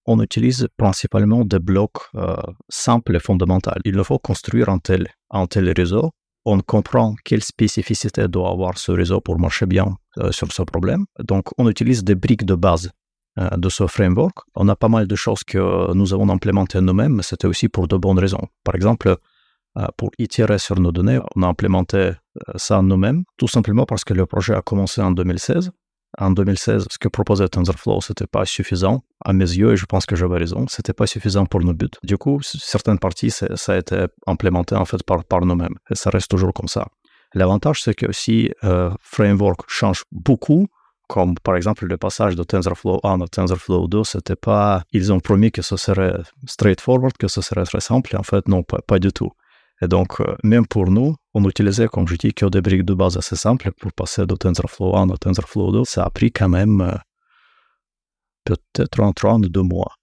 [0.06, 2.36] on utilise principalement des blocs euh,
[2.68, 3.70] simples et fondamentaux.
[3.84, 6.10] Il faut construire un tel, un tel réseau.
[6.44, 9.96] On comprend quelle spécificité doit avoir ce réseau pour marcher bien
[10.30, 11.06] sur ce problème.
[11.18, 12.90] Donc, on utilise des briques de base
[13.36, 14.38] de ce framework.
[14.54, 17.88] On a pas mal de choses que nous avons implémentées nous-mêmes, mais c'était aussi pour
[17.88, 18.46] de bonnes raisons.
[18.62, 19.16] Par exemple,
[19.76, 22.12] euh, pour itérer sur nos données, on a implémenté euh,
[22.54, 25.72] ça nous-mêmes, tout simplement parce que le projet a commencé en 2016.
[26.18, 30.06] En 2016, ce que proposait TensorFlow, c'était pas suffisant à mes yeux, et je pense
[30.06, 30.66] que j'avais raison.
[30.68, 31.88] C'était pas suffisant pour nos buts.
[32.04, 36.10] Du coup, certaines parties, ça a été implémenté en fait par, par nous-mêmes, et ça
[36.10, 36.86] reste toujours comme ça.
[37.34, 40.68] L'avantage, c'est que si euh, framework change beaucoup,
[41.08, 44.82] comme par exemple le passage de TensorFlow 1 à TensorFlow 2, c'était pas.
[44.92, 46.14] Ils ont promis que ce serait
[46.46, 49.30] straightforward, que ce serait très simple, et en fait, non, pas, du tout.
[49.82, 52.94] Et donc, euh, même pour nous, on utilisait, comme je dis, que des briques de
[52.94, 55.84] base assez simples pour passer de TensorFlow 1 à TensorFlow 2.
[55.84, 56.94] Ça a pris quand même euh,
[58.44, 59.94] peut-être entre un deux mois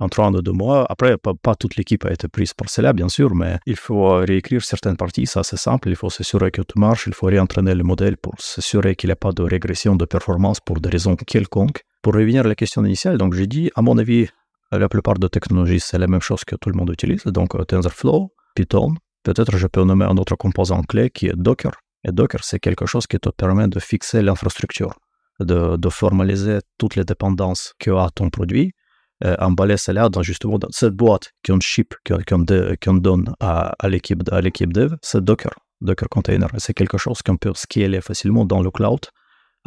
[0.00, 0.86] en trois de deux mois.
[0.88, 4.24] Après, pas, toute l'équipe a été prise par cela, bien sûr, mais il faut euh,
[4.26, 7.74] réécrire certaines parties, ça c'est simple, il faut s'assurer que tout marche, il faut réentraîner
[7.74, 11.16] le modèle pour s'assurer qu'il n'y a pas de régression de performance pour des raisons
[11.16, 11.82] quelconques.
[12.02, 14.28] Pour revenir à la question initiale, donc j'ai dit, à mon avis,
[14.70, 17.64] la plupart des technologies, c'est la même chose que tout le monde utilise, donc euh,
[17.64, 21.72] TensorFlow, Python, peut-être je peux nommer un autre composant clé qui est Docker.
[22.04, 24.94] Et Docker, c'est quelque chose qui te permet de fixer l'infrastructure,
[25.40, 28.72] de, de formaliser toutes les dépendances que a ton produit,
[29.24, 34.22] euh, emballer cela dans justement dans cette boîte qu'on ship, qu'on donne à, à l'équipe
[34.22, 36.48] dev, c'est Docker, Docker Container.
[36.58, 39.00] C'est quelque chose qu'on peut scaler facilement dans le cloud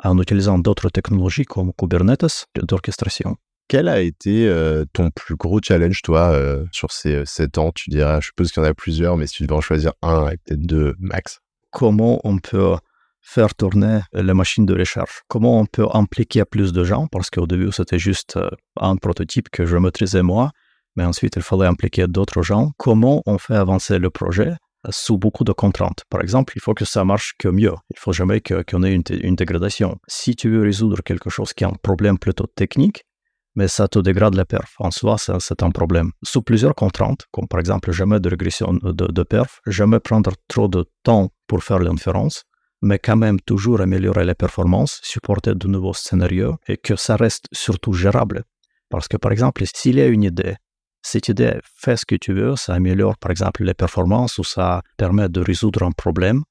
[0.03, 3.35] en utilisant d'autres technologies comme Kubernetes d'orchestration.
[3.67, 7.89] Quel a été euh, ton plus gros challenge, toi, euh, sur ces sept ans Tu
[7.89, 10.27] diras, je suppose qu'il y en a plusieurs, mais si tu devais en choisir un,
[10.27, 11.39] et peut-être deux max.
[11.71, 12.75] Comment on peut
[13.21, 15.21] faire tourner la machine de recherche.
[15.27, 19.49] Comment on peut impliquer plus de gens, parce qu'au début c'était juste euh, un prototype
[19.49, 20.51] que je maîtrisais moi,
[20.95, 22.71] mais ensuite il fallait impliquer d'autres gens.
[22.77, 26.03] Comment on fait avancer le projet euh, sous beaucoup de contraintes?
[26.10, 27.73] Par exemple, il faut que ça marche que mieux.
[27.91, 29.97] Il faut jamais qu'on ait une, dégradation.
[30.07, 33.03] Si tu veux résoudre quelque chose qui est un problème plutôt technique,
[33.55, 34.75] mais ça te dégrade la perf.
[34.79, 36.12] En soi, c'est un problème.
[36.23, 40.69] Sous plusieurs contraintes, comme par exemple jamais de régression de, de perf, jamais prendre trop
[40.69, 42.45] de temps pour faire l'inférence,
[42.82, 47.48] mais quand même toujours améliorer les performances, supporter de nouveaux scénarios et que ça reste
[47.52, 48.44] surtout gérable.
[48.89, 50.56] Parce que par exemple, s'il y a une idée,
[51.04, 54.82] cette idée fait ce que tu veux, ça améliore par exemple les performances ou ça
[54.98, 56.44] permet de résoudre un problème.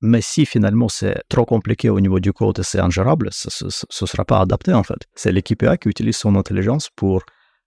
[0.00, 4.06] Mais si finalement c'est trop compliqué au niveau du code et c'est ingérable, ce ne
[4.06, 4.98] sera pas adapté en fait.
[5.14, 7.22] C'est l'équipe A qui utilise son intelligence pour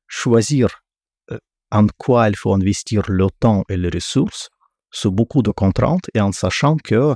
[0.07, 0.81] choisir
[1.31, 1.37] euh,
[1.71, 4.49] en quoi il faut investir le temps et les ressources
[4.91, 7.15] sous beaucoup de contraintes et en sachant que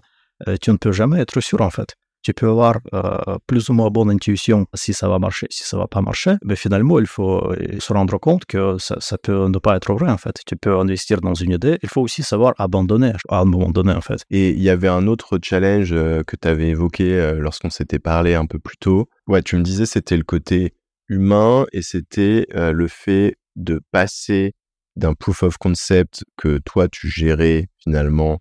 [0.62, 1.96] tu ne peux jamais être sûr en fait.
[2.24, 5.76] Tu peux avoir euh, plus ou moins bonne intuition si ça va marcher, si ça
[5.78, 9.58] va pas marcher, mais finalement il faut euh, se rendre compte que ça, peut ne
[9.58, 10.36] pas être vrai en fait.
[10.46, 13.94] Tu peux investir dans une idée, il faut aussi savoir abandonner à un moment donné
[13.94, 14.24] en fait.
[14.30, 18.46] Et il y avait un autre challenge que tu avais évoqué lorsqu'on s'était parlé un
[18.46, 19.10] peu plus tôt.
[19.28, 20.76] Ouais, tu me disais c'était le côté
[21.10, 24.54] humain et c'était le fait de passer
[24.96, 28.40] d'un proof of concept que toi tu gérais finalement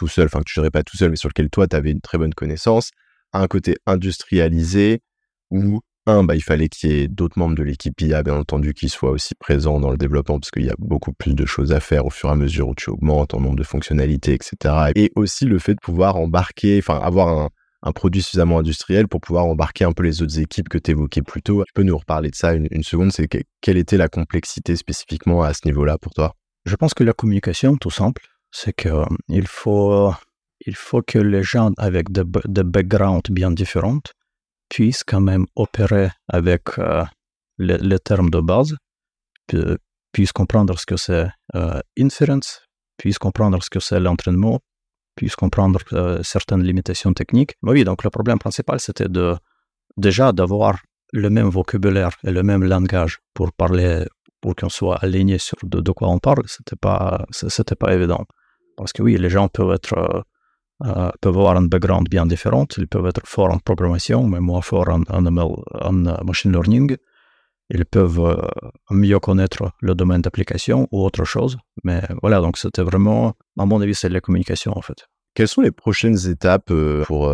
[0.00, 1.90] tout seul, enfin que tu gérais pas tout seul, mais sur lequel toi, tu avais
[1.90, 2.90] une très bonne connaissance,
[3.34, 5.02] à un côté industrialisé
[5.50, 8.72] où un, bah, il fallait qu'il y ait d'autres membres de l'équipe IA, bien entendu,
[8.72, 11.72] qui soient aussi présents dans le développement, parce qu'il y a beaucoup plus de choses
[11.72, 14.92] à faire au fur et à mesure où tu augmentes en nombre de fonctionnalités, etc.
[14.94, 17.50] Et aussi le fait de pouvoir embarquer, enfin, avoir
[17.82, 21.22] un, produit suffisamment industriel pour pouvoir embarquer un peu les autres équipes que tu évoquais
[21.22, 21.62] plus tôt.
[21.66, 23.28] Tu peux nous reparler de ça une, une seconde C'est
[23.60, 26.34] quelle était la complexité spécifiquement à ce niveau-là pour toi?
[26.64, 30.12] Je pense que la communication, tout simple, c'est que euh, faut
[30.66, 34.02] il faut que les gens avec des de backgrounds bien différents
[34.68, 37.04] puissent quand même opérer avec euh,
[37.58, 38.76] les, les, termes de base,
[40.12, 42.62] puissent comprendre ce que c'est euh, inference,
[42.96, 44.60] puissent comprendre ce que c'est l'entraînement,
[45.16, 47.54] puissent comprendre euh, certaines limitations techniques.
[47.62, 49.36] Mais oui, donc le problème principal, c'était de
[49.96, 50.78] déjà d'avoir
[51.12, 54.04] le même vocabulaire et le même langage pour parler,
[54.40, 56.44] pour qu'on soit aligné sur de, de, quoi on parle.
[56.46, 58.24] C'était pas, c'était pas évident.
[58.80, 60.20] Parce que oui, les gens peuvent être euh,
[60.84, 62.66] euh, peuvent avoir un background bien différent.
[62.78, 66.52] Ils peuvent être forts en programmation, mais moins forts en, en, ML, en euh, machine
[66.52, 66.96] learning.
[67.68, 68.36] Ils peuvent euh,
[68.90, 71.58] mieux connaître le domaine d'application ou autre chose.
[71.84, 75.06] Mais voilà, donc c'était vraiment, à mon avis, c'est la communication en fait.
[75.34, 76.72] Quelles sont les prochaines étapes
[77.04, 77.32] pour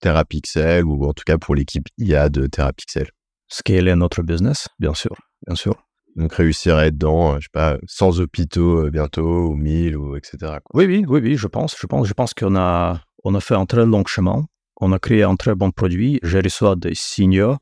[0.00, 3.08] TerraPixel ou en tout cas pour l'équipe IA de TerraPixel?
[3.48, 5.74] Scaler notre business, bien sûr, bien sûr.
[6.16, 10.16] Donc réussir à être dans, je sais pas, 100 hôpitaux euh, bientôt, ou 1000, ou
[10.16, 10.58] etc.
[10.74, 11.76] Oui, oui, oui, oui, je pense.
[11.78, 14.46] Je pense, je pense qu'on a, on a fait un très long chemin.
[14.80, 16.18] On a créé un très bon produit.
[16.22, 17.56] J'ai reçu des signaux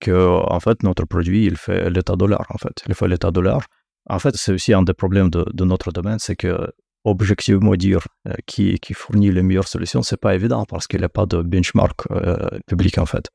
[0.00, 2.82] que, en fait, notre produit, il fait l'état de l'art, en fait.
[2.88, 3.66] Il fait l'état de l'art.
[4.08, 6.72] En fait, c'est aussi un des problèmes de, notre domaine, c'est que,
[7.04, 11.04] objectivement dire euh, qui, qui fournit les meilleures solutions, c'est pas évident parce qu'il n'y
[11.04, 13.30] a pas de benchmark euh, public, en fait.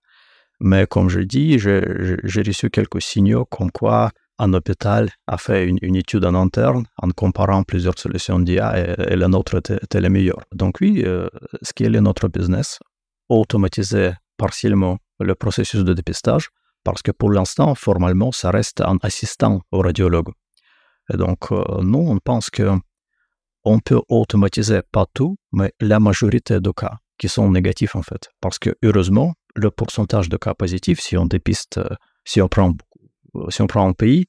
[0.60, 1.80] Mais comme je dis, j'ai
[2.42, 7.64] reçu quelques signaux comme quoi un hôpital a fait une, étude en interne en comparant
[7.64, 10.42] plusieurs solutions d'IA et, la nôtre était, la meilleure.
[10.54, 11.28] Donc oui, euh,
[11.62, 12.80] ce qui est notre business,
[13.30, 16.50] automatiser partiellement le processus de dépistage,
[16.84, 20.30] parce que pour l'instant, formellement, ça reste un assistant au radiologue.
[21.12, 22.70] Et donc, euh, nous, on pense que
[23.64, 28.30] on peut automatiser pas tout, mais la majorité de cas qui sont négatifs en fait.
[28.40, 31.90] Parce que heureusement, le pourcentage de cas positifs, si on dépiste, euh,
[32.24, 32.74] si on prend
[33.50, 34.26] si on prend un pays,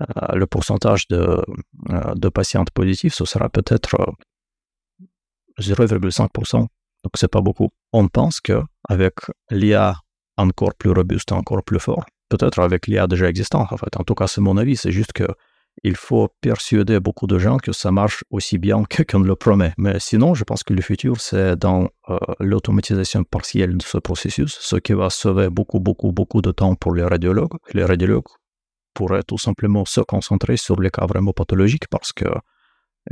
[0.00, 1.42] euh, le pourcentage de,
[1.90, 3.96] euh, de patients positifs, ce sera peut-être
[5.58, 6.58] 0,5%.
[6.58, 7.68] Donc, c'est pas beaucoup.
[7.92, 9.14] On pense qu'avec
[9.50, 9.96] l'IA
[10.36, 13.96] encore plus robuste, encore plus fort, peut-être avec l'IA déjà existante, en fait.
[13.96, 14.76] En tout cas, c'est mon avis.
[14.76, 15.26] C'est juste que
[15.84, 19.72] il faut persuader beaucoup de gens que ça marche aussi bien que qu'on le promet.
[19.78, 24.58] Mais sinon, je pense que le futur, c'est dans euh, l'automatisation partielle de ce processus,
[24.60, 27.56] ce qui va sauver beaucoup, beaucoup, beaucoup de temps pour les radiologues.
[27.74, 28.26] Les radiologues
[28.98, 32.24] pourrait tout simplement se concentrer sur les cas vraiment pathologiques parce que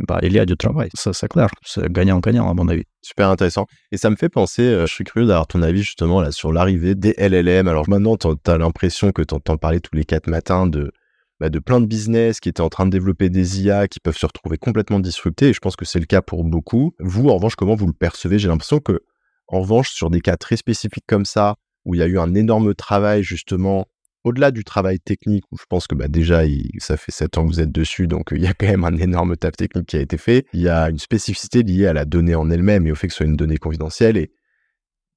[0.08, 2.82] bah, il y a du travail, c'est clair, c'est gagnant-gagnant à mon avis.
[3.02, 3.66] Super intéressant.
[3.92, 6.52] Et ça me fait penser, euh, je suis curieux d'avoir ton avis justement là sur
[6.52, 7.68] l'arrivée des LLM.
[7.68, 10.90] Alors maintenant, tu as l'impression que tu entends parler tous les quatre matins de,
[11.38, 14.18] bah, de plein de business qui étaient en train de développer des IA qui peuvent
[14.18, 15.50] se retrouver complètement disruptés.
[15.50, 16.94] Et je pense que c'est le cas pour beaucoup.
[16.98, 18.40] Vous, en revanche, comment vous le percevez?
[18.40, 19.04] J'ai l'impression que,
[19.46, 22.34] en revanche, sur des cas très spécifiques comme ça, où il y a eu un
[22.34, 23.86] énorme travail justement
[24.26, 26.42] au-delà du travail technique, où je pense que bah, déjà,
[26.78, 28.96] ça fait sept ans que vous êtes dessus, donc il y a quand même un
[28.96, 30.46] énorme taf technique qui a été fait.
[30.52, 33.12] Il y a une spécificité liée à la donnée en elle-même et au fait que
[33.12, 34.16] ce soit une donnée confidentielle.
[34.16, 34.32] Et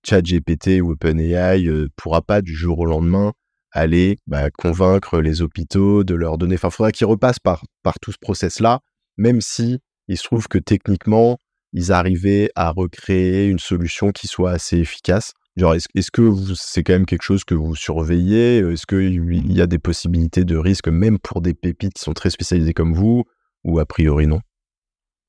[0.08, 3.34] ChatGPT ou OpenAI ne euh, pourra pas du jour au lendemain
[3.72, 6.56] aller bah, convaincre les hôpitaux de leur donner.
[6.56, 8.82] Enfin, il faudra qu'ils repassent par, par tout ce process-là,
[9.18, 11.40] même si il se trouve que techniquement,
[11.74, 15.34] ils arrivaient à recréer une solution qui soit assez efficace
[15.68, 18.60] est-ce, que c'est quand même quelque chose que vous surveillez?
[18.60, 22.30] Est-ce qu'il y a des possibilités de risque, même pour des pépites qui sont très
[22.30, 23.26] spécialisées comme vous,
[23.64, 24.42] ou a priori non?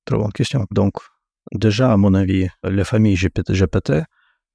[0.05, 0.67] Très bonne question.
[0.71, 0.95] Donc,
[1.53, 3.53] déjà, à mon avis, la famille GPT,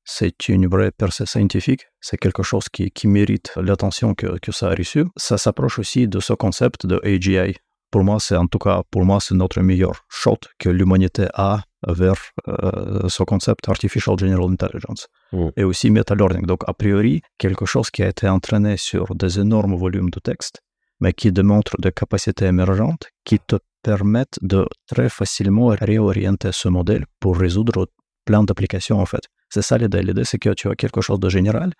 [0.03, 4.75] c'est une vraie percée scientifique, c'est quelque chose qui, mérite l'attention que, que, ça a
[4.75, 5.05] reçu.
[5.17, 7.55] Ça s'approche aussi de ce concept de AGI.
[7.91, 11.63] Pour moi, c'est en tout cas, pour moi, c'est notre meilleur shot que l'humanité a
[11.87, 12.15] vers
[12.47, 15.49] euh, ce concept Artificial General Intelligence mmh.
[15.57, 16.45] et aussi Meta Learning.
[16.45, 20.61] Donc, a priori, quelque chose qui a été entraîné sur des énormes volumes de texte,
[20.99, 27.05] mais qui démontre des capacités émergentes qui te permettent de très facilement réorienter ce modèle
[27.19, 27.87] pour résoudre
[28.25, 29.25] plein d'applications, en fait.
[29.49, 30.01] C'est ça l'idée.
[30.01, 31.71] L'idée, c'est que tu as quelque chose de général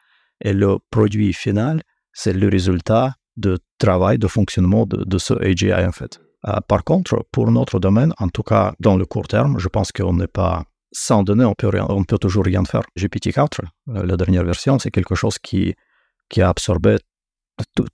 [0.41, 1.81] et le produit final,
[2.13, 6.19] c'est le résultat de travail, de fonctionnement de, de ce AGI, en fait.
[6.47, 9.91] Euh, par contre, pour notre domaine, en tout cas dans le court terme, je pense
[9.91, 12.83] qu'on n'est pas sans données, on peut, on peut toujours rien faire.
[12.97, 15.75] GPT-4, euh, la dernière version, c'est quelque chose qui,
[16.29, 16.97] qui a absorbé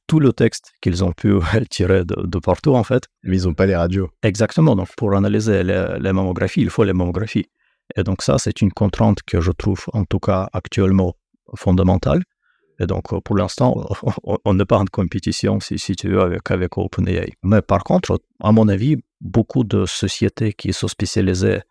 [0.08, 1.34] tout le texte qu'ils ont pu
[1.70, 3.04] tirer de, partout, en fait.
[3.24, 4.10] Mais ils n'ont pas les radios.
[4.24, 4.76] Exactement.
[4.76, 7.48] Donc, pour analyser les, les, mammographies, il faut les mammographies.
[7.96, 11.16] Et donc, ça, c'est une contrainte que je trouve, en tout cas, actuellement
[11.56, 12.22] fondamentale.
[12.82, 13.76] Et donc, pour l'instant,
[14.44, 17.34] on n'est pas en compétition, si, tu veux, avec, OpenAI.
[17.44, 21.62] Mais par contre, à mon avis, beaucoup de sociétés qui sont spécialisées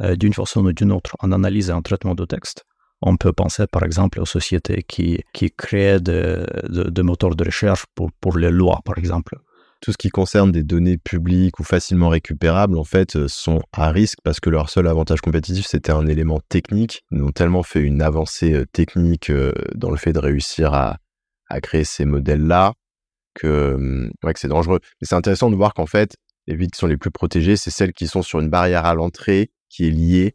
[0.00, 2.64] d'une façon ou d'une autre en analyse et en traitement de texte,
[3.00, 5.24] on peut penser par exemple aux sociétés qui,
[5.56, 9.38] créent des de, moteurs de recherche pour les lois, par exemple
[9.80, 13.90] tout ce qui concerne des données publiques ou facilement récupérables, en fait, euh, sont à
[13.90, 17.04] risque parce que leur seul avantage compétitif, c'était un élément technique.
[17.12, 20.98] Ils ont tellement fait une avancée euh, technique euh, dans le fait de réussir à,
[21.62, 22.74] créer ces modèles-là
[23.34, 24.80] que, hum, ouais, que c'est dangereux.
[25.00, 27.70] Mais c'est intéressant de voir qu'en fait, les villes qui sont les plus protégées, c'est
[27.70, 30.34] celles qui sont sur une barrière à l'entrée qui est liée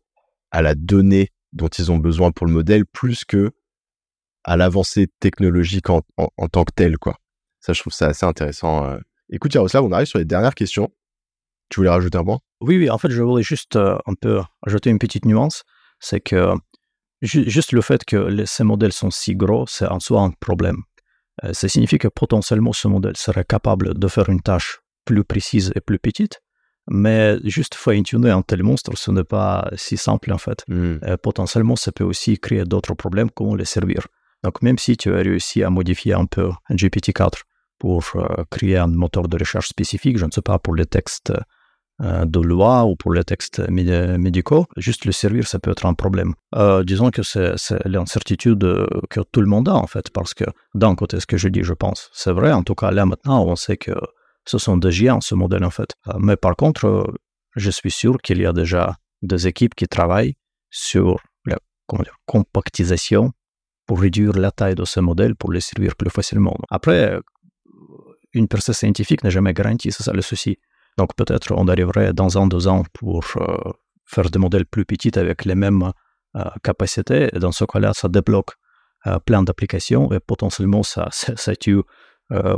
[0.52, 3.52] à la donnée dont ils ont besoin pour le modèle plus que
[4.44, 6.02] à l'avancée technologique en,
[6.52, 7.18] tant que telle, quoi.
[7.62, 8.98] Ça, je trouve ça assez intéressant.
[9.30, 10.90] Écoute, Yaroslav, on arrive sur les dernières questions.
[11.70, 12.40] Tu voulais rajouter un point?
[12.62, 15.64] Oui, oui, en fait, je voulais juste euh, un peu ajouter une petite nuance.
[16.00, 16.54] C'est que
[17.22, 20.78] juste le fait que ces modèles sont si gros, c'est en soi un problème.
[21.44, 25.72] Euh, ça signifie que potentiellement ce modèle serait capable de faire une tâche plus précise
[25.76, 26.42] et plus petite,
[26.88, 30.64] mais juste fine-tuner un tel monstre, ce n'est pas si simple en fait.
[30.70, 34.08] Euh, potentiellement, ça peut aussi créer d'autres problèmes, comment les servir.
[34.44, 37.44] Donc même si tu as réussi à modifier un peu un GPT-4
[37.84, 41.34] pour euh, créer un moteur de recherche spécifique, je ne sais pas, pour les textes
[42.00, 45.94] euh, de loi ou pour les textes médicaux, juste le servir, ça peut être un
[45.94, 46.34] problème.
[46.56, 48.64] Euh, disons que c'est l'incertitude
[49.10, 51.62] que tout le monde a, en fait, parce que d'un côté, ce que je dis,
[51.62, 53.92] je pense, c'est vrai, en tout cas, là, maintenant, on sait que
[54.46, 55.92] ce sont des géants, ce modèle, en fait.
[56.20, 57.14] mais par contre,
[57.58, 60.36] je suis sûr qu'il y a déjà des équipes qui travaillent
[60.70, 61.58] sur la
[62.26, 63.34] compactisation
[63.86, 66.56] pour réduire la taille de ce modèle, pour les servir plus facilement.
[66.70, 67.20] Après,
[68.34, 70.58] une percée scientifique n'est jamais garantie, c'est ça le souci.
[70.98, 73.72] Donc peut-être on arriverait dans un, deux ans pour euh,
[74.06, 75.92] faire des modèles plus petits avec les mêmes
[76.36, 77.30] euh, capacités.
[77.34, 78.52] Et dans ce cas-là, ça débloque
[79.08, 81.82] euh, plein d'applications et potentiellement ça, ça, tue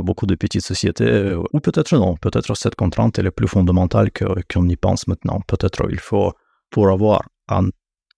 [0.00, 1.34] beaucoup de petites sociétés.
[1.52, 5.40] Ou peut-être non, peut-être cette contrainte est plus fondamentale qu'on y pense maintenant.
[5.46, 6.32] Peut-être il faut,
[6.70, 7.68] pour avoir un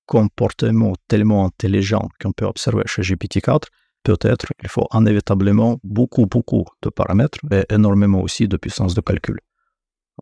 [0.06, 3.64] comportement tellement intelligent qu'on peut observer chez GPT-4,
[4.02, 9.40] peut-être il faut inévitablement beaucoup, beaucoup de paramètres et énormément aussi de puissance de calcul.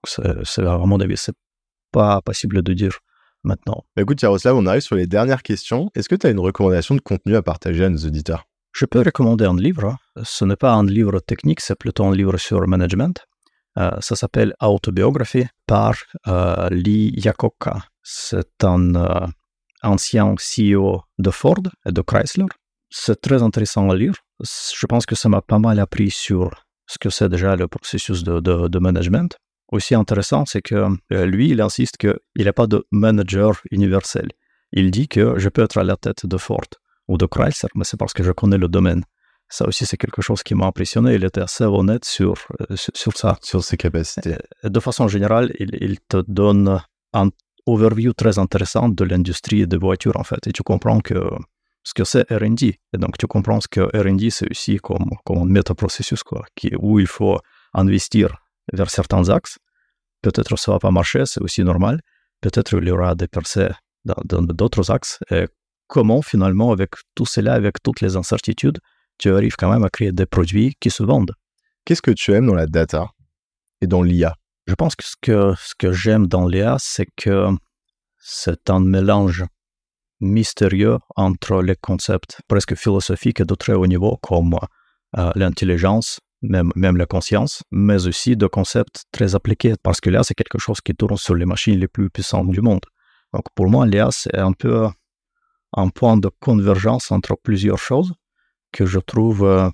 [0.04, 1.36] C'est, à mon avis, c'est
[1.92, 2.98] pas possible de dire
[3.44, 3.84] maintenant.
[3.94, 5.90] Bah, écoute, Yaroslav, on arrive sur les dernières questions.
[5.94, 8.44] Est-ce que tu as une recommandation de contenu à partager à nos auditeurs?
[8.72, 9.96] Je peux recommander un livre.
[10.22, 13.24] Ce n'est pas un livre technique, c'est plutôt un livre sur management.
[13.78, 15.94] Euh, ça s'appelle Autobiography par
[16.28, 17.84] euh, Lee Iacocca.
[18.02, 19.26] C'est un euh,
[19.82, 22.46] ancien CEO de Ford et de Chrysler
[22.90, 24.14] c'est très intéressant à lire.
[24.40, 26.50] Je pense que ça m'a pas mal appris sur
[26.86, 29.36] ce que c'est déjà le processus de, de, management.
[29.72, 34.28] Aussi intéressant, c'est que euh, lui, il insiste qu'il n'est pas de manager universel.
[34.72, 36.66] Il dit que je peux être à la tête de Ford
[37.08, 39.02] ou de Chrysler, mais c'est parce que je connais le domaine.
[39.48, 41.14] Ça aussi, c'est quelque chose qui m'a impressionné.
[41.14, 43.38] Il était assez honnête sur, euh, sur, ça.
[43.42, 44.36] Sur ses capacités.
[44.62, 46.80] De façon générale, il, il te donne
[47.12, 47.30] un
[47.66, 50.46] overview très intéressant de l'industrie des voitures, en fait.
[50.46, 51.28] Et tu comprends que
[51.86, 52.80] ce que c'est R&D.
[52.94, 56.72] Et donc, tu comprends ce que R&D, c'est aussi comme, comme un métaprocessus, quoi, qui,
[56.80, 57.38] où il faut
[57.74, 58.36] investir
[58.72, 59.58] vers certains axes.
[60.20, 62.00] Peut-être ça va pas marcher, c'est aussi normal.
[62.40, 63.68] Peut-être il y aura des percées
[64.04, 65.20] dans d'autres axes.
[65.30, 65.46] Et
[65.86, 68.80] comment, finalement, avec tout cela, avec toutes les incertitudes,
[69.18, 71.34] tu arrives quand même à créer des produits qui se vendent?
[71.84, 73.10] Qu'est-ce que tu aimes dans la data
[73.80, 74.34] et dans l'IA
[74.66, 77.50] Je pense que ce que, ce que j'aime dans l'IA, c'est que
[78.18, 79.44] c'est un mélange
[80.20, 84.56] mystérieux entre les concepts presque philosophiques et de très haut niveau comme
[85.18, 90.22] euh, l'intelligence, même, même la conscience, mais aussi de concepts très appliqués, parce que là,
[90.22, 92.84] c'est quelque chose qui tourne sur les machines les plus puissantes du monde.
[93.32, 94.88] Donc pour moi, l'IA, c'est un peu
[95.72, 98.12] un point de convergence entre plusieurs choses
[98.72, 99.68] que je trouve euh,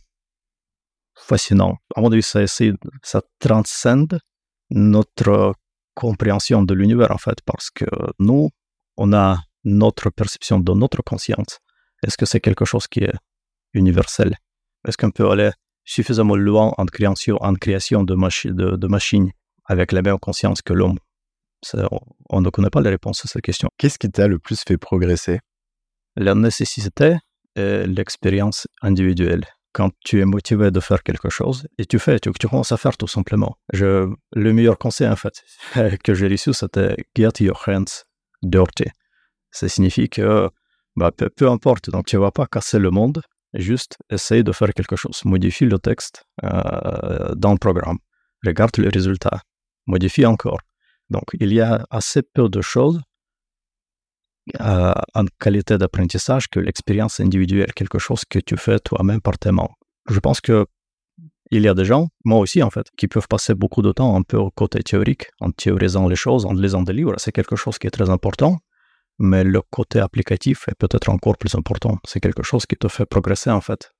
[1.15, 1.77] fascinant.
[1.95, 2.41] À mon avis, ça,
[3.03, 4.19] ça transcende
[4.71, 5.55] notre
[5.95, 7.85] compréhension de l'univers, en fait, parce que
[8.19, 8.51] nous,
[8.97, 11.59] on a notre perception de notre conscience,
[12.05, 13.15] est-ce que c'est quelque chose qui est
[13.75, 14.37] universel?
[14.87, 15.51] Est-ce qu'on peut aller
[15.85, 19.31] suffisamment loin en création, en création de, de, machines
[19.65, 20.99] avec la même conscience que l'homme?
[22.31, 23.69] On, ne connaît pas la réponse à cette question.
[23.79, 25.39] Qu'est-ce qui t'a le plus fait progresser?
[26.17, 27.17] La nécessité
[27.55, 29.45] et l'expérience individuelle.
[29.73, 32.77] Quand tu es motivé de faire quelque chose, et tu fais, tu, tu commences à
[32.77, 33.57] faire tout simplement.
[33.73, 35.43] Je, le meilleur conseil, en fait,
[36.05, 38.05] que j'ai reçu, c'était Get your hands
[38.43, 38.91] dirty.
[39.53, 40.51] Ça signifie que
[40.97, 43.23] bah, peu, importe, donc tu ne vas pas casser le monde,
[43.55, 45.23] juste essaye de faire quelque chose.
[45.25, 47.99] Modifie le texte euh, dans le programme,
[48.45, 49.41] regarde le résultat,
[49.87, 50.61] modifie encore.
[51.11, 53.01] Donc il y a assez peu de choses
[54.59, 59.69] en qualité d'apprentissage que l'expérience individuelle, quelque chose que tu fais toi-même par tes mains.
[60.09, 60.67] Je pense que
[61.53, 64.17] il y a des gens, moi aussi en fait, qui peuvent passer beaucoup de temps
[64.17, 67.15] un peu au côté théorique, en théorisant les choses, en lisant des livres.
[67.19, 68.59] C'est quelque chose qui est très important,
[69.23, 71.97] mais le côté applicatif est peut-être encore plus important.
[72.05, 73.93] C'est quelque chose qui te fait progresser en fait.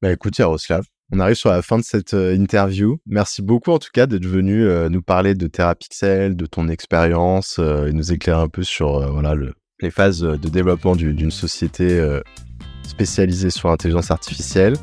[0.00, 2.98] Bah écoute Yaroslav, on arrive sur la fin de cette euh, interview.
[3.04, 7.56] Merci beaucoup en tout cas d'être venu euh, nous parler de TerraPixel, de ton expérience
[7.58, 9.34] euh, et nous éclairer un peu sur voilà,
[9.80, 12.00] les phases de développement d'une société
[12.86, 14.74] spécialisée sur l'intelligence artificielle.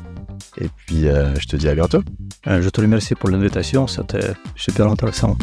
[0.58, 2.02] Et puis, je te dis à bientôt.
[2.46, 5.36] je te remercie pour l'invitation, c'était super intéressant.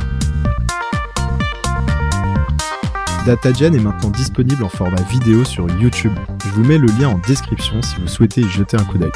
[3.26, 6.12] DataGen est maintenant disponible en format vidéo sur YouTube.
[6.46, 9.12] Je vous mets le lien en description si vous souhaitez y jeter un coup d'œil.